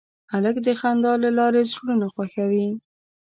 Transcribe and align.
هلک 0.31 0.55
د 0.65 0.67
خندا 0.79 1.13
له 1.23 1.29
لارې 1.37 1.61
زړونه 1.71 2.05
خوښوي. 2.13 2.67